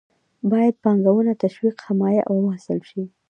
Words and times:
باید 0.51 0.75
پانګونه 0.83 1.33
تشویق، 1.43 1.75
حمایه 1.85 2.21
او 2.29 2.35
وهڅول 2.45 2.79
شي. 2.89 3.03